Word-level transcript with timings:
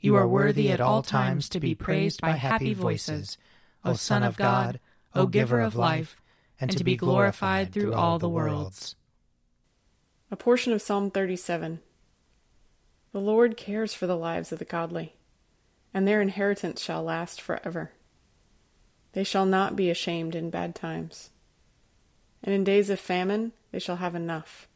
You 0.00 0.14
are 0.14 0.28
worthy 0.28 0.70
at 0.70 0.80
all 0.80 1.02
times 1.02 1.48
to 1.48 1.58
be 1.58 1.74
praised 1.74 2.20
by 2.20 2.32
happy 2.32 2.72
voices, 2.72 3.36
O 3.84 3.94
Son 3.94 4.22
of 4.22 4.36
God, 4.36 4.78
O 5.12 5.26
Giver 5.26 5.60
of 5.60 5.74
life, 5.74 6.20
and 6.60 6.70
to 6.76 6.84
be 6.84 6.96
glorified 6.96 7.72
through 7.72 7.94
all 7.94 8.20
the 8.20 8.28
worlds. 8.28 8.94
A 10.30 10.36
portion 10.36 10.72
of 10.72 10.82
Psalm 10.82 11.10
37 11.10 11.80
The 13.10 13.20
Lord 13.20 13.56
cares 13.56 13.92
for 13.92 14.06
the 14.06 14.16
lives 14.16 14.52
of 14.52 14.60
the 14.60 14.64
godly, 14.64 15.16
and 15.92 16.06
their 16.06 16.22
inheritance 16.22 16.80
shall 16.80 17.02
last 17.02 17.40
forever. 17.40 17.90
They 19.14 19.24
shall 19.24 19.46
not 19.46 19.74
be 19.74 19.90
ashamed 19.90 20.36
in 20.36 20.50
bad 20.50 20.76
times, 20.76 21.30
and 22.44 22.54
in 22.54 22.62
days 22.62 22.88
of 22.88 23.00
famine 23.00 23.50
they 23.72 23.80
shall 23.80 23.96
have 23.96 24.14
enough. 24.14 24.68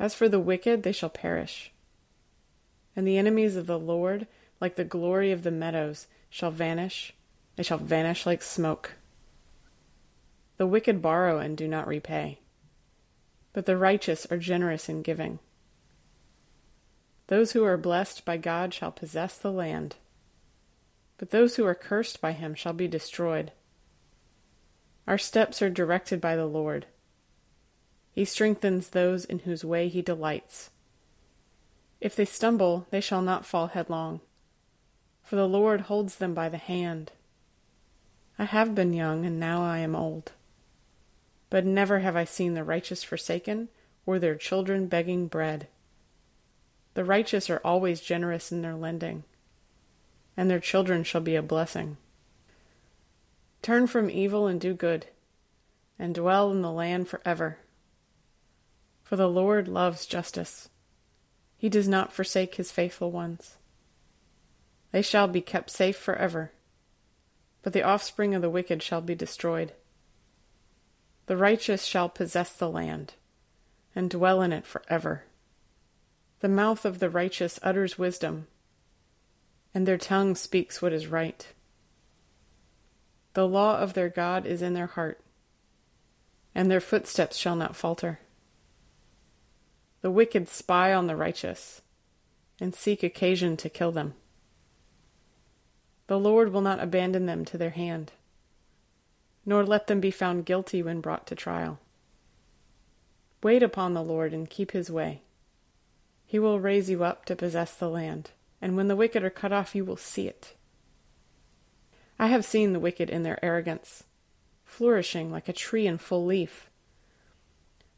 As 0.00 0.16
for 0.16 0.28
the 0.28 0.40
wicked, 0.40 0.82
they 0.82 0.90
shall 0.90 1.10
perish 1.10 1.70
and 2.96 3.06
the 3.06 3.18
enemies 3.18 3.56
of 3.56 3.66
the 3.66 3.78
Lord, 3.78 4.26
like 4.60 4.76
the 4.76 4.84
glory 4.84 5.32
of 5.32 5.42
the 5.42 5.50
meadows, 5.50 6.06
shall 6.30 6.50
vanish. 6.50 7.12
They 7.56 7.62
shall 7.62 7.78
vanish 7.78 8.26
like 8.26 8.42
smoke. 8.42 8.92
The 10.56 10.66
wicked 10.66 11.02
borrow 11.02 11.38
and 11.38 11.56
do 11.56 11.66
not 11.66 11.88
repay, 11.88 12.38
but 13.52 13.66
the 13.66 13.76
righteous 13.76 14.26
are 14.30 14.38
generous 14.38 14.88
in 14.88 15.02
giving. 15.02 15.40
Those 17.26 17.52
who 17.52 17.64
are 17.64 17.76
blessed 17.76 18.24
by 18.24 18.36
God 18.36 18.74
shall 18.74 18.92
possess 18.92 19.36
the 19.36 19.52
land, 19.52 19.96
but 21.18 21.30
those 21.30 21.56
who 21.56 21.64
are 21.64 21.74
cursed 21.74 22.20
by 22.20 22.32
him 22.32 22.54
shall 22.54 22.72
be 22.72 22.86
destroyed. 22.86 23.52
Our 25.06 25.18
steps 25.18 25.60
are 25.60 25.70
directed 25.70 26.20
by 26.20 26.36
the 26.36 26.46
Lord. 26.46 26.86
He 28.12 28.24
strengthens 28.24 28.90
those 28.90 29.24
in 29.24 29.40
whose 29.40 29.64
way 29.64 29.88
he 29.88 30.02
delights. 30.02 30.70
If 32.04 32.14
they 32.14 32.26
stumble, 32.26 32.86
they 32.90 33.00
shall 33.00 33.22
not 33.22 33.46
fall 33.46 33.68
headlong, 33.68 34.20
for 35.22 35.36
the 35.36 35.48
Lord 35.48 35.80
holds 35.80 36.16
them 36.16 36.34
by 36.34 36.50
the 36.50 36.58
hand. 36.58 37.12
I 38.38 38.44
have 38.44 38.74
been 38.74 38.92
young, 38.92 39.24
and 39.24 39.40
now 39.40 39.62
I 39.62 39.78
am 39.78 39.96
old. 39.96 40.32
But 41.48 41.64
never 41.64 42.00
have 42.00 42.14
I 42.14 42.24
seen 42.24 42.52
the 42.52 42.62
righteous 42.62 43.02
forsaken, 43.02 43.70
or 44.04 44.18
their 44.18 44.34
children 44.34 44.86
begging 44.86 45.28
bread. 45.28 45.66
The 46.92 47.06
righteous 47.06 47.48
are 47.48 47.62
always 47.64 48.02
generous 48.02 48.52
in 48.52 48.60
their 48.60 48.76
lending, 48.76 49.24
and 50.36 50.50
their 50.50 50.60
children 50.60 51.04
shall 51.04 51.22
be 51.22 51.36
a 51.36 51.42
blessing. 51.42 51.96
Turn 53.62 53.86
from 53.86 54.10
evil 54.10 54.46
and 54.46 54.60
do 54.60 54.74
good, 54.74 55.06
and 55.98 56.14
dwell 56.14 56.50
in 56.50 56.60
the 56.60 56.70
land 56.70 57.08
forever. 57.08 57.60
For 59.04 59.16
the 59.16 59.26
Lord 59.26 59.68
loves 59.68 60.04
justice 60.04 60.68
he 61.64 61.70
does 61.70 61.88
not 61.88 62.12
forsake 62.12 62.56
his 62.56 62.70
faithful 62.70 63.10
ones. 63.10 63.56
They 64.92 65.00
shall 65.00 65.26
be 65.26 65.40
kept 65.40 65.70
safe 65.70 65.96
forever, 65.96 66.52
but 67.62 67.72
the 67.72 67.82
offspring 67.82 68.34
of 68.34 68.42
the 68.42 68.50
wicked 68.50 68.82
shall 68.82 69.00
be 69.00 69.14
destroyed. 69.14 69.72
The 71.24 71.38
righteous 71.38 71.86
shall 71.86 72.10
possess 72.10 72.52
the 72.52 72.68
land, 72.68 73.14
and 73.96 74.10
dwell 74.10 74.42
in 74.42 74.52
it 74.52 74.66
forever. 74.66 75.24
The 76.40 76.50
mouth 76.50 76.84
of 76.84 76.98
the 76.98 77.08
righteous 77.08 77.58
utters 77.62 77.98
wisdom, 77.98 78.46
and 79.72 79.88
their 79.88 79.96
tongue 79.96 80.34
speaks 80.34 80.82
what 80.82 80.92
is 80.92 81.06
right. 81.06 81.46
The 83.32 83.48
law 83.48 83.78
of 83.78 83.94
their 83.94 84.10
God 84.10 84.44
is 84.44 84.60
in 84.60 84.74
their 84.74 84.88
heart, 84.88 85.18
and 86.54 86.70
their 86.70 86.82
footsteps 86.82 87.38
shall 87.38 87.56
not 87.56 87.74
falter. 87.74 88.18
The 90.04 90.10
wicked 90.10 90.50
spy 90.50 90.92
on 90.92 91.06
the 91.06 91.16
righteous 91.16 91.80
and 92.60 92.74
seek 92.74 93.02
occasion 93.02 93.56
to 93.56 93.70
kill 93.70 93.90
them. 93.90 94.12
The 96.08 96.18
Lord 96.18 96.52
will 96.52 96.60
not 96.60 96.78
abandon 96.78 97.24
them 97.24 97.46
to 97.46 97.56
their 97.56 97.70
hand, 97.70 98.12
nor 99.46 99.64
let 99.64 99.86
them 99.86 100.00
be 100.00 100.10
found 100.10 100.44
guilty 100.44 100.82
when 100.82 101.00
brought 101.00 101.26
to 101.28 101.34
trial. 101.34 101.78
Wait 103.42 103.62
upon 103.62 103.94
the 103.94 104.02
Lord 104.02 104.34
and 104.34 104.50
keep 104.50 104.72
his 104.72 104.90
way. 104.90 105.22
He 106.26 106.38
will 106.38 106.60
raise 106.60 106.90
you 106.90 107.02
up 107.02 107.24
to 107.24 107.34
possess 107.34 107.74
the 107.74 107.88
land, 107.88 108.32
and 108.60 108.76
when 108.76 108.88
the 108.88 108.96
wicked 108.96 109.24
are 109.24 109.30
cut 109.30 109.54
off, 109.54 109.74
you 109.74 109.86
will 109.86 109.96
see 109.96 110.28
it. 110.28 110.52
I 112.18 112.26
have 112.26 112.44
seen 112.44 112.74
the 112.74 112.78
wicked 112.78 113.08
in 113.08 113.22
their 113.22 113.42
arrogance, 113.42 114.04
flourishing 114.66 115.32
like 115.32 115.48
a 115.48 115.54
tree 115.54 115.86
in 115.86 115.96
full 115.96 116.26
leaf. 116.26 116.68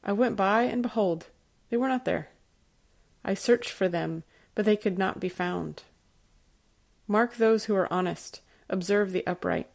I 0.05 0.13
went 0.13 0.37
by, 0.37 0.63
and 0.63 0.85
behold, 0.85 1.27
they 1.71 1.77
were 1.77 1.89
not 1.89 2.05
there. 2.05 2.29
I 3.25 3.35
searched 3.35 3.71
for 3.71 3.89
them, 3.89 4.23
but 4.55 4.65
they 4.65 4.77
could 4.77 4.99
not 4.99 5.21
be 5.21 5.29
found. 5.29 5.83
Mark 7.09 7.37
those 7.37 7.65
who 7.65 7.75
are 7.75 7.93
honest, 7.93 8.41
observe 8.69 9.13
the 9.13 9.27
upright, 9.27 9.69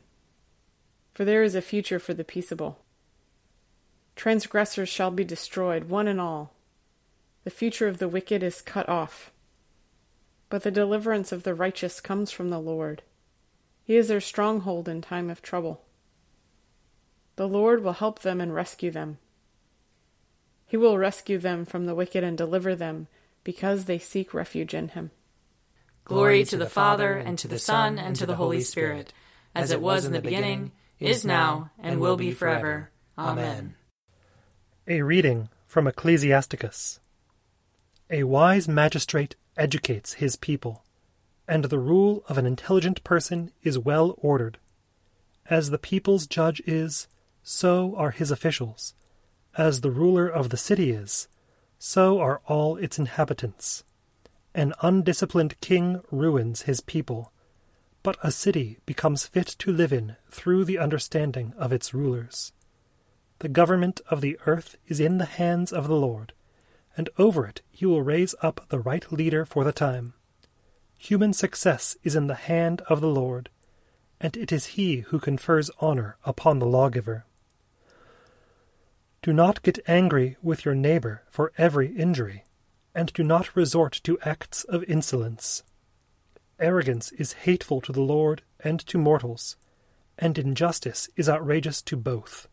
for 1.13 1.25
there 1.25 1.43
is 1.43 1.55
a 1.55 1.61
future 1.61 1.99
for 1.99 2.13
the 2.13 2.23
peaceable. 2.23 2.79
Transgressors 4.15 4.89
shall 4.89 5.11
be 5.11 5.23
destroyed, 5.23 5.85
one 5.85 6.07
and 6.07 6.19
all. 6.19 6.53
The 7.43 7.49
future 7.49 7.87
of 7.87 7.97
the 7.97 8.07
wicked 8.07 8.43
is 8.43 8.61
cut 8.61 8.87
off. 8.87 9.31
But 10.49 10.63
the 10.63 10.71
deliverance 10.71 11.31
of 11.31 11.43
the 11.43 11.55
righteous 11.55 12.01
comes 12.01 12.31
from 12.31 12.49
the 12.49 12.59
Lord. 12.59 13.01
He 13.83 13.95
is 13.95 14.09
their 14.09 14.21
stronghold 14.21 14.87
in 14.87 15.01
time 15.01 15.29
of 15.29 15.41
trouble. 15.41 15.81
The 17.37 17.47
Lord 17.47 17.83
will 17.83 17.93
help 17.93 18.19
them 18.19 18.39
and 18.39 18.53
rescue 18.53 18.91
them. 18.91 19.17
He 20.71 20.77
will 20.77 20.97
rescue 20.97 21.37
them 21.37 21.65
from 21.65 21.85
the 21.85 21.93
wicked 21.93 22.23
and 22.23 22.37
deliver 22.37 22.77
them, 22.77 23.09
because 23.43 23.83
they 23.83 23.99
seek 23.99 24.33
refuge 24.33 24.73
in 24.73 24.87
him. 24.87 25.11
Glory 26.05 26.45
to 26.45 26.55
the 26.55 26.69
Father, 26.69 27.17
and 27.17 27.37
to 27.39 27.49
the 27.49 27.59
Son, 27.59 27.99
and 27.99 28.15
to 28.15 28.25
the 28.25 28.37
Holy 28.37 28.61
Spirit, 28.61 29.11
as 29.53 29.71
it 29.71 29.81
was 29.81 30.05
in 30.05 30.13
the 30.13 30.21
beginning, 30.21 30.71
is 30.97 31.25
now, 31.25 31.71
and 31.77 31.99
will 31.99 32.15
be 32.15 32.31
forever. 32.31 32.89
Amen. 33.17 33.75
A 34.87 35.01
reading 35.01 35.49
from 35.67 35.87
Ecclesiasticus. 35.87 37.01
A 38.09 38.23
wise 38.23 38.69
magistrate 38.69 39.35
educates 39.57 40.13
his 40.13 40.37
people, 40.37 40.85
and 41.49 41.65
the 41.65 41.79
rule 41.79 42.23
of 42.29 42.37
an 42.37 42.45
intelligent 42.45 43.03
person 43.03 43.51
is 43.61 43.77
well 43.77 44.15
ordered. 44.19 44.57
As 45.49 45.69
the 45.69 45.77
people's 45.77 46.27
judge 46.27 46.61
is, 46.65 47.09
so 47.43 47.93
are 47.97 48.11
his 48.11 48.31
officials. 48.31 48.93
As 49.57 49.81
the 49.81 49.91
ruler 49.91 50.27
of 50.27 50.49
the 50.49 50.57
city 50.57 50.91
is, 50.91 51.27
so 51.77 52.19
are 52.19 52.41
all 52.47 52.77
its 52.77 52.97
inhabitants. 52.97 53.83
An 54.55 54.73
undisciplined 54.81 55.59
king 55.59 56.01
ruins 56.09 56.63
his 56.63 56.79
people, 56.79 57.33
but 58.03 58.17
a 58.23 58.31
city 58.31 58.79
becomes 58.85 59.25
fit 59.25 59.47
to 59.59 59.71
live 59.71 59.91
in 59.91 60.15
through 60.29 60.65
the 60.65 60.79
understanding 60.79 61.53
of 61.57 61.73
its 61.73 61.93
rulers. 61.93 62.53
The 63.39 63.49
government 63.49 63.99
of 64.09 64.21
the 64.21 64.37
earth 64.45 64.77
is 64.87 64.99
in 64.99 65.17
the 65.17 65.25
hands 65.25 65.73
of 65.73 65.87
the 65.87 65.95
Lord, 65.95 66.33
and 66.95 67.09
over 67.17 67.45
it 67.45 67.61
he 67.71 67.85
will 67.85 68.01
raise 68.01 68.35
up 68.41 68.67
the 68.69 68.79
right 68.79 69.11
leader 69.11 69.45
for 69.45 69.63
the 69.63 69.73
time. 69.73 70.13
Human 70.97 71.33
success 71.33 71.97
is 72.03 72.15
in 72.15 72.27
the 72.27 72.35
hand 72.35 72.81
of 72.87 73.01
the 73.01 73.09
Lord, 73.09 73.49
and 74.19 74.37
it 74.37 74.51
is 74.51 74.77
he 74.77 74.99
who 74.99 75.19
confers 75.19 75.71
honor 75.79 76.17
upon 76.23 76.59
the 76.59 76.67
lawgiver. 76.67 77.25
Do 79.23 79.33
not 79.33 79.61
get 79.61 79.77
angry 79.87 80.35
with 80.41 80.65
your 80.65 80.73
neighbor 80.73 81.21
for 81.29 81.51
every 81.55 81.95
injury, 81.95 82.43
and 82.95 83.13
do 83.13 83.23
not 83.23 83.55
resort 83.55 84.01
to 84.03 84.17
acts 84.21 84.63
of 84.63 84.83
insolence. 84.85 85.61
Arrogance 86.59 87.11
is 87.11 87.33
hateful 87.33 87.81
to 87.81 87.91
the 87.91 88.01
Lord 88.01 88.41
and 88.63 88.79
to 88.87 88.97
mortals, 88.97 89.57
and 90.17 90.39
injustice 90.39 91.07
is 91.15 91.29
outrageous 91.29 91.83
to 91.83 91.95
both. 91.95 92.47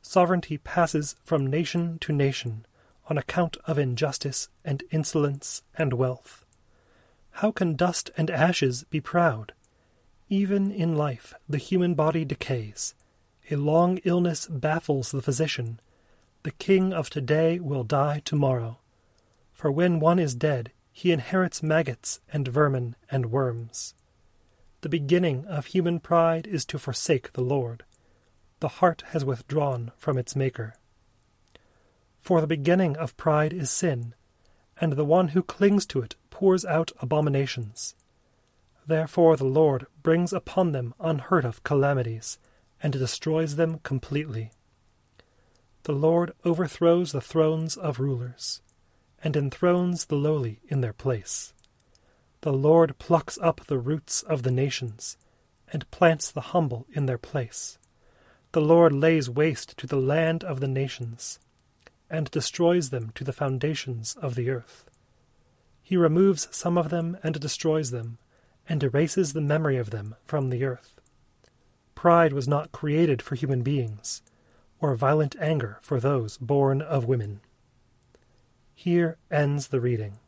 Sovereignty 0.00 0.56
passes 0.56 1.16
from 1.22 1.46
nation 1.46 1.98
to 1.98 2.14
nation 2.14 2.64
on 3.10 3.18
account 3.18 3.58
of 3.66 3.78
injustice 3.78 4.48
and 4.64 4.82
insolence 4.90 5.62
and 5.76 5.92
wealth. 5.92 6.46
How 7.30 7.50
can 7.50 7.76
dust 7.76 8.10
and 8.16 8.30
ashes 8.30 8.84
be 8.84 9.02
proud? 9.02 9.52
Even 10.30 10.70
in 10.70 10.96
life 10.96 11.34
the 11.46 11.58
human 11.58 11.92
body 11.92 12.24
decays. 12.24 12.94
A 13.50 13.56
long 13.56 13.98
illness 14.04 14.46
baffles 14.46 15.10
the 15.10 15.20
physician. 15.20 15.78
The 16.42 16.50
king 16.52 16.92
of 16.92 17.10
today 17.10 17.60
will 17.60 17.84
die 17.84 18.22
tomorrow. 18.24 18.78
For 19.52 19.70
when 19.70 20.00
one 20.00 20.18
is 20.18 20.34
dead, 20.34 20.72
he 20.90 21.12
inherits 21.12 21.62
maggots 21.62 22.20
and 22.32 22.48
vermin 22.48 22.96
and 23.10 23.30
worms. 23.30 23.94
The 24.80 24.88
beginning 24.88 25.44
of 25.46 25.66
human 25.66 26.00
pride 26.00 26.46
is 26.46 26.64
to 26.66 26.78
forsake 26.78 27.34
the 27.34 27.42
Lord. 27.42 27.84
The 28.60 28.68
heart 28.68 29.04
has 29.08 29.24
withdrawn 29.24 29.92
from 29.98 30.16
its 30.16 30.34
Maker. 30.34 30.74
For 32.20 32.40
the 32.40 32.46
beginning 32.46 32.96
of 32.96 33.16
pride 33.18 33.52
is 33.52 33.70
sin, 33.70 34.14
and 34.80 34.94
the 34.94 35.04
one 35.04 35.28
who 35.28 35.42
clings 35.42 35.84
to 35.86 36.00
it 36.00 36.16
pours 36.30 36.64
out 36.64 36.92
abominations. 37.00 37.94
Therefore 38.86 39.36
the 39.36 39.44
Lord 39.44 39.86
brings 40.02 40.32
upon 40.32 40.72
them 40.72 40.94
unheard 40.98 41.44
of 41.44 41.62
calamities, 41.64 42.38
and 42.82 42.94
destroys 42.94 43.56
them 43.56 43.80
completely. 43.82 44.52
The 45.84 45.92
Lord 45.92 46.32
overthrows 46.44 47.12
the 47.12 47.20
thrones 47.20 47.76
of 47.76 47.98
rulers 47.98 48.60
and 49.22 49.36
enthrones 49.36 50.06
the 50.06 50.16
lowly 50.16 50.60
in 50.68 50.80
their 50.80 50.92
place. 50.92 51.52
The 52.42 52.52
Lord 52.52 52.98
plucks 52.98 53.38
up 53.42 53.66
the 53.66 53.78
roots 53.78 54.22
of 54.22 54.42
the 54.42 54.50
nations, 54.50 55.16
and 55.72 55.90
plants 55.90 56.30
the 56.30 56.40
humble 56.40 56.86
in 56.92 57.06
their 57.06 57.18
place. 57.18 57.78
The 58.52 58.62
Lord 58.62 58.92
lays 58.92 59.28
waste 59.30 59.76
to 59.76 59.86
the 59.86 60.00
land 60.00 60.42
of 60.42 60.60
the 60.60 60.68
nations, 60.68 61.38
and 62.08 62.30
destroys 62.30 62.90
them 62.90 63.12
to 63.14 63.24
the 63.24 63.32
foundations 63.32 64.16
of 64.16 64.34
the 64.34 64.50
earth. 64.50 64.84
He 65.82 65.96
removes 65.96 66.48
some 66.50 66.78
of 66.78 66.88
them 66.88 67.18
and 67.22 67.38
destroys 67.38 67.90
them, 67.90 68.18
and 68.68 68.82
erases 68.82 69.32
the 69.32 69.40
memory 69.40 69.76
of 69.76 69.90
them 69.90 70.16
from 70.24 70.48
the 70.48 70.64
earth. 70.64 71.00
Pride 71.94 72.32
was 72.32 72.48
not 72.48 72.72
created 72.72 73.20
for 73.20 73.34
human 73.34 73.62
beings, 73.62 74.22
or 74.80 74.94
violent 74.94 75.36
anger 75.40 75.78
for 75.82 76.00
those 76.00 76.38
born 76.38 76.80
of 76.80 77.04
women. 77.04 77.40
Here 78.74 79.18
ends 79.30 79.68
the 79.68 79.80
reading. 79.80 80.18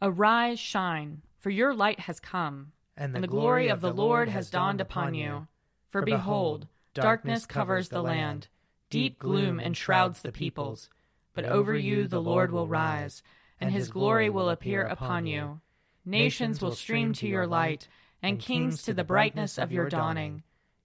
Arise, 0.00 0.60
shine, 0.60 1.22
for 1.38 1.50
your 1.50 1.74
light 1.74 2.00
has 2.00 2.20
come, 2.20 2.72
And 2.96 3.12
the, 3.12 3.16
and 3.16 3.24
the 3.24 3.28
glory 3.28 3.68
of 3.68 3.80
the 3.80 3.92
Lord 3.92 4.28
has 4.28 4.50
dawned 4.50 4.80
upon 4.80 5.14
you. 5.14 5.48
For 5.90 6.02
behold, 6.02 6.68
darkness 6.94 7.46
covers 7.46 7.88
the 7.88 8.02
land, 8.02 8.48
deep 8.90 9.18
gloom 9.18 9.58
enshrouds 9.58 10.22
the 10.22 10.32
peoples. 10.32 10.90
But 11.34 11.44
over 11.44 11.74
you 11.74 12.06
the 12.06 12.20
Lord 12.20 12.52
will 12.52 12.68
rise, 12.68 13.22
and 13.60 13.70
his 13.70 13.90
glory 13.90 14.30
will 14.30 14.50
appear 14.50 14.82
upon 14.82 15.26
you. 15.26 15.60
Nations 16.04 16.60
will 16.60 16.74
stream 16.74 17.12
to 17.14 17.26
your 17.26 17.46
light, 17.46 17.88
and 18.22 18.38
kings 18.38 18.82
to 18.84 18.94
the 18.94 19.04
brightness 19.04 19.58
of 19.58 19.72
your 19.72 19.88
dawning. 19.88 20.42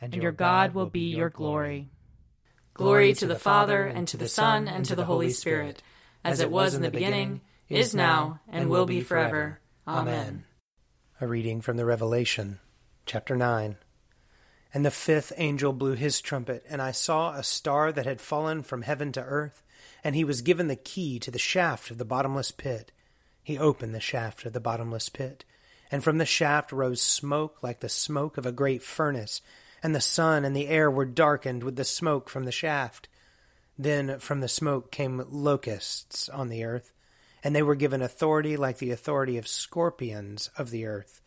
and 0.00 0.14
your 0.14 0.32
God 0.32 0.74
will 0.74 0.86
be 0.86 1.14
your 1.14 1.30
glory. 1.30 1.90
Glory 2.72 3.12
to 3.14 3.26
the 3.26 3.38
Father, 3.38 3.84
and 3.84 4.08
to 4.08 4.16
the 4.16 4.28
Son, 4.28 4.66
and 4.66 4.84
to 4.86 4.96
the 4.96 5.04
Holy 5.04 5.30
Spirit, 5.30 5.82
as 6.24 6.40
it 6.40 6.50
was 6.50 6.74
in 6.74 6.82
the 6.82 6.90
beginning, 6.90 7.42
is 7.68 7.94
now, 7.94 8.40
and 8.48 8.70
will 8.70 8.86
be 8.86 9.00
forever. 9.00 9.60
Amen. 9.86 10.44
A 11.20 11.26
reading 11.26 11.60
from 11.60 11.76
the 11.76 11.84
Revelation, 11.84 12.60
chapter 13.04 13.36
9. 13.36 13.76
And 14.72 14.86
the 14.86 14.90
fifth 14.90 15.32
angel 15.36 15.72
blew 15.72 15.94
his 15.94 16.20
trumpet, 16.20 16.64
and 16.70 16.80
I 16.80 16.92
saw 16.92 17.34
a 17.34 17.42
star 17.42 17.92
that 17.92 18.06
had 18.06 18.20
fallen 18.20 18.62
from 18.62 18.82
heaven 18.82 19.12
to 19.12 19.22
earth, 19.22 19.62
and 20.02 20.14
he 20.14 20.24
was 20.24 20.42
given 20.42 20.68
the 20.68 20.76
key 20.76 21.18
to 21.18 21.30
the 21.30 21.38
shaft 21.38 21.90
of 21.90 21.98
the 21.98 22.04
bottomless 22.04 22.52
pit. 22.52 22.92
He 23.42 23.58
opened 23.58 23.94
the 23.94 24.00
shaft 24.00 24.46
of 24.46 24.52
the 24.52 24.60
bottomless 24.60 25.08
pit, 25.08 25.44
and 25.90 26.04
from 26.04 26.18
the 26.18 26.26
shaft 26.26 26.72
rose 26.72 27.02
smoke 27.02 27.62
like 27.62 27.80
the 27.80 27.88
smoke 27.88 28.38
of 28.38 28.46
a 28.46 28.52
great 28.52 28.82
furnace, 28.82 29.42
and 29.82 29.94
the 29.94 30.00
sun 30.00 30.44
and 30.44 30.54
the 30.54 30.68
air 30.68 30.90
were 30.90 31.04
darkened 31.04 31.62
with 31.62 31.76
the 31.76 31.84
smoke 31.84 32.28
from 32.28 32.44
the 32.44 32.52
shaft. 32.52 33.08
Then 33.78 34.18
from 34.18 34.40
the 34.40 34.48
smoke 34.48 34.90
came 34.90 35.24
locusts 35.30 36.28
on 36.28 36.48
the 36.48 36.64
earth, 36.64 36.92
and 37.42 37.54
they 37.54 37.62
were 37.62 37.74
given 37.74 38.02
authority 38.02 38.56
like 38.56 38.78
the 38.78 38.90
authority 38.90 39.38
of 39.38 39.48
scorpions 39.48 40.50
of 40.56 40.70
the 40.70 40.86
earth. 40.86 41.22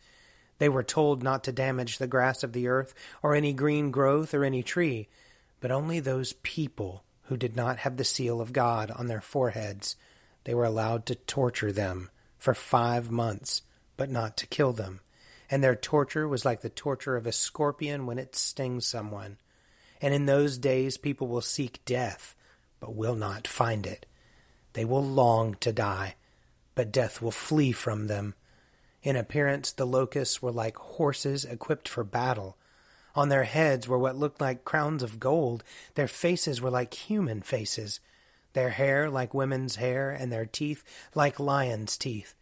They 0.58 0.68
were 0.68 0.84
told 0.84 1.22
not 1.22 1.42
to 1.44 1.52
damage 1.52 1.98
the 1.98 2.06
grass 2.06 2.44
of 2.44 2.52
the 2.52 2.68
earth, 2.68 2.94
or 3.22 3.34
any 3.34 3.52
green 3.52 3.90
growth, 3.90 4.34
or 4.34 4.44
any 4.44 4.62
tree, 4.62 5.08
but 5.60 5.72
only 5.72 5.98
those 5.98 6.34
people 6.34 7.02
who 7.24 7.36
did 7.36 7.56
not 7.56 7.78
have 7.78 7.96
the 7.96 8.04
seal 8.04 8.40
of 8.40 8.52
God 8.52 8.90
on 8.90 9.08
their 9.08 9.20
foreheads. 9.20 9.96
They 10.44 10.54
were 10.54 10.64
allowed 10.64 11.06
to 11.06 11.14
torture 11.14 11.72
them 11.72 12.10
for 12.38 12.54
five 12.54 13.10
months, 13.10 13.62
but 13.96 14.10
not 14.10 14.36
to 14.36 14.46
kill 14.46 14.72
them. 14.72 15.00
And 15.50 15.62
their 15.62 15.76
torture 15.76 16.26
was 16.26 16.44
like 16.44 16.62
the 16.62 16.68
torture 16.68 17.16
of 17.16 17.26
a 17.26 17.32
scorpion 17.32 18.06
when 18.06 18.18
it 18.18 18.36
stings 18.36 18.86
someone. 18.86 19.38
And 20.00 20.12
in 20.14 20.26
those 20.26 20.58
days 20.58 20.96
people 20.96 21.28
will 21.28 21.40
seek 21.40 21.84
death, 21.84 22.34
but 22.80 22.94
will 22.94 23.14
not 23.14 23.46
find 23.46 23.86
it. 23.86 24.06
They 24.72 24.84
will 24.84 25.04
long 25.04 25.54
to 25.60 25.72
die, 25.72 26.16
but 26.74 26.92
death 26.92 27.22
will 27.22 27.30
flee 27.30 27.72
from 27.72 28.06
them. 28.06 28.34
In 29.02 29.16
appearance, 29.16 29.70
the 29.70 29.86
locusts 29.86 30.40
were 30.42 30.50
like 30.50 30.76
horses 30.76 31.44
equipped 31.44 31.88
for 31.88 32.04
battle. 32.04 32.56
On 33.14 33.28
their 33.28 33.44
heads 33.44 33.86
were 33.86 33.98
what 33.98 34.16
looked 34.16 34.40
like 34.40 34.64
crowns 34.64 35.02
of 35.02 35.20
gold. 35.20 35.62
Their 35.94 36.08
faces 36.08 36.60
were 36.60 36.70
like 36.70 36.94
human 36.94 37.42
faces, 37.42 38.00
their 38.54 38.70
hair 38.70 39.10
like 39.10 39.34
women's 39.34 39.76
hair, 39.76 40.10
and 40.10 40.32
their 40.32 40.46
teeth 40.46 40.82
like 41.14 41.38
lions' 41.38 41.96
teeth. 41.96 42.34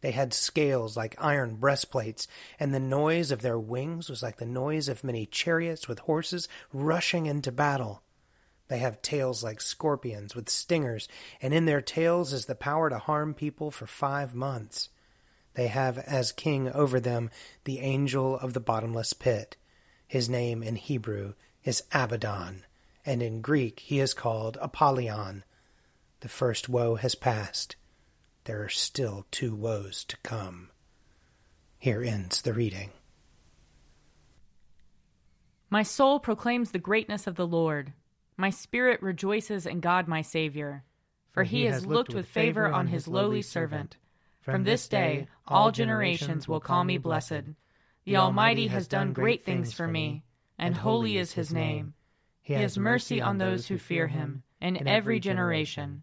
They 0.00 0.12
had 0.12 0.32
scales 0.32 0.96
like 0.96 1.14
iron 1.18 1.56
breastplates, 1.56 2.26
and 2.58 2.72
the 2.72 2.80
noise 2.80 3.30
of 3.30 3.42
their 3.42 3.58
wings 3.58 4.08
was 4.08 4.22
like 4.22 4.38
the 4.38 4.46
noise 4.46 4.88
of 4.88 5.04
many 5.04 5.26
chariots 5.26 5.88
with 5.88 6.00
horses 6.00 6.48
rushing 6.72 7.26
into 7.26 7.52
battle. 7.52 8.02
They 8.68 8.78
have 8.78 9.02
tails 9.02 9.42
like 9.42 9.60
scorpions 9.60 10.34
with 10.34 10.48
stingers, 10.48 11.08
and 11.42 11.52
in 11.52 11.64
their 11.64 11.82
tails 11.82 12.32
is 12.32 12.46
the 12.46 12.54
power 12.54 12.88
to 12.88 12.98
harm 12.98 13.34
people 13.34 13.70
for 13.70 13.86
five 13.86 14.34
months. 14.34 14.88
They 15.54 15.66
have 15.66 15.98
as 15.98 16.32
king 16.32 16.70
over 16.70 17.00
them 17.00 17.30
the 17.64 17.80
angel 17.80 18.38
of 18.38 18.54
the 18.54 18.60
bottomless 18.60 19.12
pit. 19.12 19.56
His 20.06 20.28
name 20.28 20.62
in 20.62 20.76
Hebrew 20.76 21.34
is 21.64 21.82
Abaddon, 21.92 22.64
and 23.04 23.22
in 23.22 23.40
Greek 23.40 23.80
he 23.80 23.98
is 23.98 24.14
called 24.14 24.56
Apollyon. 24.60 25.44
The 26.20 26.28
first 26.28 26.68
woe 26.68 26.94
has 26.94 27.14
passed. 27.14 27.76
There 28.44 28.62
are 28.64 28.68
still 28.68 29.26
two 29.30 29.54
woes 29.54 30.04
to 30.04 30.16
come. 30.18 30.70
Here 31.78 32.02
ends 32.02 32.42
the 32.42 32.52
reading. 32.52 32.90
My 35.68 35.82
soul 35.82 36.18
proclaims 36.18 36.72
the 36.72 36.78
greatness 36.78 37.26
of 37.26 37.36
the 37.36 37.46
Lord. 37.46 37.92
My 38.36 38.50
spirit 38.50 39.00
rejoices 39.02 39.66
in 39.66 39.80
God 39.80 40.08
my 40.08 40.22
Saviour. 40.22 40.84
For 41.32 41.44
he 41.44 41.64
has 41.66 41.86
looked 41.86 42.12
with 42.12 42.26
favor 42.26 42.66
on 42.66 42.88
his 42.88 43.06
lowly 43.06 43.42
servant. 43.42 43.96
From 44.40 44.64
this 44.64 44.88
day 44.88 45.28
all 45.46 45.70
generations 45.70 46.48
will 46.48 46.60
call 46.60 46.82
me 46.82 46.98
blessed. 46.98 47.54
The 48.04 48.16
Almighty 48.16 48.66
has 48.66 48.88
done 48.88 49.12
great 49.12 49.44
things 49.44 49.72
for 49.72 49.86
me, 49.86 50.24
and 50.58 50.76
holy 50.76 51.18
is 51.18 51.32
his 51.32 51.52
name. 51.52 51.94
He 52.42 52.54
has 52.54 52.76
mercy 52.76 53.20
on 53.20 53.38
those 53.38 53.68
who 53.68 53.78
fear 53.78 54.08
him, 54.08 54.42
in 54.60 54.88
every 54.88 55.20
generation. 55.20 56.02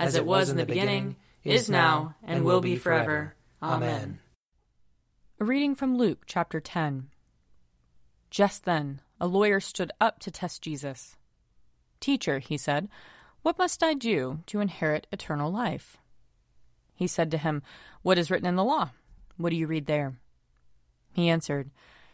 as 0.00 0.14
it 0.14 0.26
was 0.26 0.50
in 0.50 0.56
the 0.56 0.66
beginning, 0.66 1.16
is 1.44 1.70
now, 1.70 2.16
and 2.22 2.44
will 2.44 2.60
be 2.60 2.76
forever. 2.76 3.34
Amen. 3.62 4.18
A 5.38 5.44
reading 5.44 5.74
from 5.74 5.96
Luke 5.96 6.24
chapter 6.26 6.60
10. 6.60 7.08
Just 8.30 8.64
then, 8.64 9.00
a 9.20 9.26
lawyer 9.26 9.60
stood 9.60 9.92
up 10.00 10.18
to 10.20 10.30
test 10.30 10.62
Jesus. 10.62 11.16
Teacher, 12.00 12.38
he 12.38 12.56
said, 12.56 12.88
what 13.42 13.58
must 13.58 13.82
I 13.82 13.94
do 13.94 14.40
to 14.46 14.60
inherit 14.60 15.06
eternal 15.10 15.50
life? 15.50 15.96
He 16.94 17.06
said 17.06 17.30
to 17.30 17.38
him, 17.38 17.62
What 18.02 18.18
is 18.18 18.30
written 18.30 18.46
in 18.46 18.56
the 18.56 18.64
law? 18.64 18.90
What 19.38 19.50
do 19.50 19.56
you 19.56 19.66
read 19.66 19.86
there? 19.86 20.18
He 21.14 21.30
answered, 21.30 21.70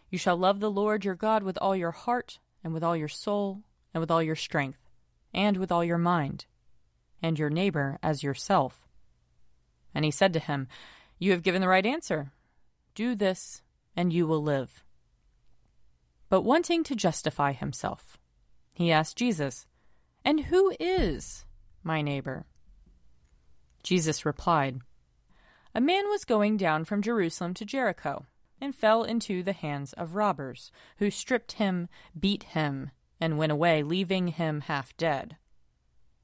You 0.09 0.19
shall 0.19 0.37
love 0.37 0.61
the 0.61 0.71
Lord 0.71 1.05
your 1.05 1.17
God 1.17 1.43
with 1.43 1.59
all 1.61 1.75
your 1.75 1.91
heart, 1.91 2.39
and 2.63 2.73
with 2.73 2.85
all 2.85 2.97
your 2.97 3.09
soul, 3.09 3.63
and 3.93 4.01
with 4.01 4.11
all 4.11 4.23
your 4.23 4.37
strength, 4.37 4.79
and 5.35 5.57
with 5.57 5.73
all 5.73 5.83
your 5.83 5.99
mind, 5.99 6.47
and 7.23 7.39
your 7.39 7.51
neighbor 7.51 7.99
as 8.03 8.23
yourself. 8.23 8.87
And 9.95 10.05
he 10.05 10.11
said 10.11 10.33
to 10.35 10.39
him, 10.39 10.69
You 11.19 11.33
have 11.33 11.43
given 11.43 11.61
the 11.61 11.69
right 11.69 11.87
answer. 11.87 12.33
Do 12.95 13.15
this, 13.15 13.63
and 13.97 14.13
you 14.13 14.27
will 14.27 14.43
live. 14.43 14.85
But 16.29 16.43
wanting 16.43 16.83
to 16.85 16.97
justify 16.97 17.53
himself, 17.53 18.19
he 18.73 18.93
asked 18.93 19.17
Jesus, 19.17 19.67
And 20.25 20.41
who 20.41 20.75
is 20.79 21.45
my 21.83 22.03
neighbor? 22.03 22.47
Jesus 23.83 24.27
replied, 24.27 24.81
A 25.75 25.81
man 25.81 26.09
was 26.09 26.25
going 26.25 26.57
down 26.57 26.85
from 26.85 27.03
Jerusalem 27.03 27.55
to 27.55 27.65
Jericho, 27.65 28.27
and 28.61 28.75
fell 28.75 29.05
into 29.05 29.43
the 29.43 29.53
hands 29.53 29.93
of 29.93 30.15
robbers, 30.15 30.73
who 30.99 31.11
stripped 31.11 31.53
him, 31.53 31.89
beat 32.19 32.43
him, 32.43 32.91
and 33.21 33.39
went 33.39 33.53
away, 33.53 33.83
leaving 33.83 34.29
him 34.29 34.63
half 34.63 34.97
dead. 34.97 35.37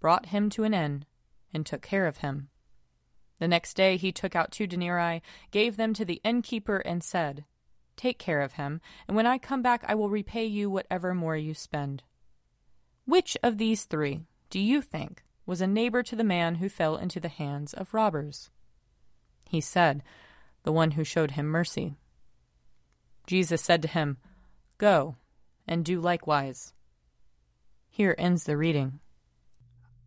brought 0.00 0.26
him 0.26 0.50
to 0.50 0.64
an 0.64 0.74
inn, 0.74 1.04
and 1.52 1.64
took 1.64 1.82
care 1.82 2.06
of 2.06 2.18
him. 2.18 2.48
The 3.38 3.48
next 3.48 3.74
day 3.74 3.96
he 3.96 4.12
took 4.12 4.34
out 4.34 4.50
two 4.50 4.66
denarii, 4.66 5.22
gave 5.50 5.76
them 5.76 5.92
to 5.94 6.04
the 6.04 6.20
innkeeper, 6.24 6.78
and 6.78 7.02
said, 7.02 7.44
Take 7.96 8.18
care 8.18 8.42
of 8.42 8.52
him, 8.52 8.80
and 9.06 9.16
when 9.16 9.26
I 9.26 9.38
come 9.38 9.62
back 9.62 9.84
I 9.86 9.94
will 9.94 10.10
repay 10.10 10.44
you 10.44 10.68
whatever 10.70 11.14
more 11.14 11.36
you 11.36 11.54
spend. 11.54 12.02
Which 13.04 13.36
of 13.42 13.58
these 13.58 13.84
three 13.84 14.26
do 14.50 14.58
you 14.58 14.82
think 14.82 15.22
was 15.46 15.60
a 15.60 15.66
neighbor 15.66 16.02
to 16.02 16.16
the 16.16 16.24
man 16.24 16.56
who 16.56 16.68
fell 16.68 16.96
into 16.96 17.20
the 17.20 17.28
hands 17.28 17.72
of 17.72 17.94
robbers? 17.94 18.50
He 19.48 19.60
said, 19.60 20.02
The 20.64 20.72
one 20.72 20.92
who 20.92 21.04
showed 21.04 21.32
him 21.32 21.46
mercy. 21.46 21.96
Jesus 23.26 23.62
said 23.62 23.82
to 23.82 23.88
him, 23.88 24.18
Go 24.78 25.16
and 25.66 25.84
do 25.84 26.00
likewise. 26.00 26.72
Here 27.88 28.14
ends 28.18 28.44
the 28.44 28.56
reading. 28.56 29.00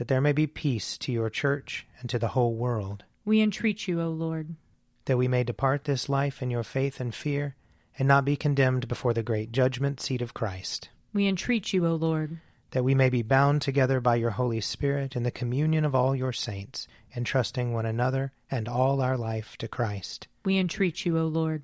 That 0.00 0.08
there 0.08 0.22
may 0.22 0.32
be 0.32 0.46
peace 0.46 0.96
to 0.96 1.12
your 1.12 1.28
church 1.28 1.86
and 2.00 2.08
to 2.08 2.18
the 2.18 2.28
whole 2.28 2.54
world. 2.54 3.04
We 3.26 3.42
entreat 3.42 3.86
you, 3.86 4.00
O 4.00 4.08
Lord. 4.08 4.56
That 5.04 5.18
we 5.18 5.28
may 5.28 5.44
depart 5.44 5.84
this 5.84 6.08
life 6.08 6.40
in 6.40 6.50
your 6.50 6.62
faith 6.62 7.00
and 7.00 7.14
fear, 7.14 7.54
and 7.98 8.08
not 8.08 8.24
be 8.24 8.34
condemned 8.34 8.88
before 8.88 9.12
the 9.12 9.22
great 9.22 9.52
judgment 9.52 10.00
seat 10.00 10.22
of 10.22 10.32
Christ. 10.32 10.88
We 11.12 11.28
entreat 11.28 11.74
you, 11.74 11.86
O 11.86 11.96
Lord 11.96 12.38
that 12.70 12.84
we 12.84 12.94
may 12.94 13.10
be 13.10 13.22
bound 13.22 13.60
together 13.62 14.00
by 14.00 14.14
your 14.14 14.30
Holy 14.30 14.60
Spirit 14.60 15.16
in 15.16 15.22
the 15.22 15.30
communion 15.30 15.84
of 15.84 15.94
all 15.94 16.14
your 16.14 16.32
saints, 16.32 16.86
entrusting 17.16 17.72
one 17.72 17.86
another 17.86 18.32
and 18.50 18.68
all 18.68 19.00
our 19.00 19.16
life 19.16 19.56
to 19.58 19.68
Christ. 19.68 20.28
We 20.44 20.58
entreat 20.58 21.04
you, 21.04 21.18
O 21.18 21.26
Lord. 21.26 21.62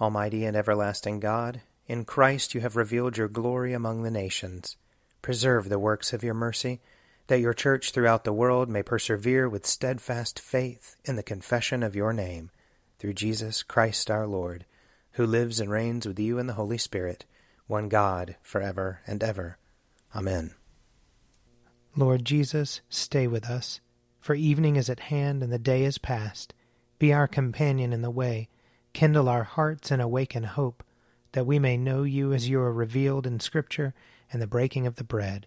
Almighty 0.00 0.44
and 0.44 0.56
everlasting 0.56 1.20
God, 1.20 1.60
in 1.86 2.04
Christ 2.04 2.54
you 2.54 2.60
have 2.60 2.76
revealed 2.76 3.16
your 3.16 3.28
glory 3.28 3.72
among 3.72 4.02
the 4.02 4.10
nations. 4.10 4.76
Preserve 5.22 5.68
the 5.68 5.78
works 5.78 6.12
of 6.12 6.24
your 6.24 6.34
mercy, 6.34 6.80
that 7.26 7.40
your 7.40 7.54
church 7.54 7.90
throughout 7.90 8.24
the 8.24 8.32
world 8.32 8.68
may 8.68 8.82
persevere 8.82 9.48
with 9.48 9.66
steadfast 9.66 10.38
faith 10.38 10.96
in 11.04 11.16
the 11.16 11.22
confession 11.22 11.82
of 11.82 11.96
your 11.96 12.12
name, 12.12 12.50
through 12.98 13.14
Jesus 13.14 13.62
Christ 13.62 14.10
our 14.10 14.26
Lord, 14.26 14.66
who 15.12 15.26
lives 15.26 15.60
and 15.60 15.70
reigns 15.70 16.06
with 16.06 16.18
you 16.18 16.38
in 16.38 16.46
the 16.46 16.54
Holy 16.54 16.78
Spirit, 16.78 17.24
one 17.66 17.88
God, 17.88 18.36
for 18.42 18.60
ever 18.60 19.00
and 19.06 19.22
ever. 19.22 19.58
Amen. 20.14 20.54
Lord 21.96 22.24
Jesus, 22.24 22.80
stay 22.88 23.26
with 23.26 23.48
us, 23.48 23.80
for 24.20 24.34
evening 24.34 24.76
is 24.76 24.90
at 24.90 25.00
hand 25.00 25.42
and 25.42 25.52
the 25.52 25.58
day 25.58 25.84
is 25.84 25.98
past. 25.98 26.52
Be 26.98 27.12
our 27.12 27.28
companion 27.28 27.92
in 27.92 28.02
the 28.02 28.10
way, 28.10 28.48
kindle 28.92 29.28
our 29.28 29.44
hearts 29.44 29.90
and 29.90 30.02
awaken 30.02 30.44
hope, 30.44 30.82
that 31.32 31.46
we 31.46 31.58
may 31.58 31.76
know 31.76 32.02
you 32.02 32.32
as 32.32 32.48
you 32.48 32.60
are 32.60 32.72
revealed 32.72 33.26
in 33.26 33.40
Scripture 33.40 33.94
and 34.32 34.42
the 34.42 34.46
breaking 34.46 34.86
of 34.86 34.96
the 34.96 35.04
bread. 35.04 35.46